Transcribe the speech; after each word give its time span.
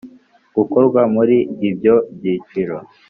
gukorwa 0.55 1.01
muri 1.15 1.37
ibyo 1.69 1.95
byiciro 2.15 2.75